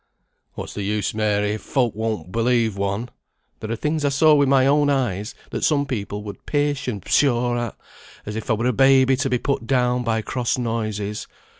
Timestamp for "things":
3.75-4.03